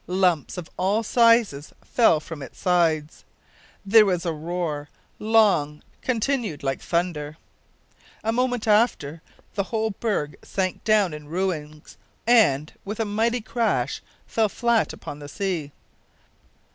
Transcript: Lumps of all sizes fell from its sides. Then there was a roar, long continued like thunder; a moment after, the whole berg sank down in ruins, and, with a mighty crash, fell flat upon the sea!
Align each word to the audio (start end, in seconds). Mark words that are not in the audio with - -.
Lumps 0.07 0.57
of 0.57 0.67
all 0.77 1.03
sizes 1.03 1.73
fell 1.83 2.19
from 2.19 2.41
its 2.41 2.57
sides. 2.57 3.23
Then 3.85 3.91
there 3.93 4.05
was 4.07 4.25
a 4.25 4.33
roar, 4.33 4.89
long 5.19 5.83
continued 6.01 6.63
like 6.63 6.81
thunder; 6.81 7.37
a 8.23 8.31
moment 8.31 8.67
after, 8.67 9.21
the 9.53 9.65
whole 9.65 9.91
berg 9.91 10.37
sank 10.41 10.83
down 10.83 11.13
in 11.13 11.27
ruins, 11.27 11.97
and, 12.25 12.73
with 12.83 12.99
a 12.99 13.05
mighty 13.05 13.41
crash, 13.41 14.01
fell 14.25 14.49
flat 14.49 14.91
upon 14.91 15.19
the 15.19 15.29
sea! 15.29 15.71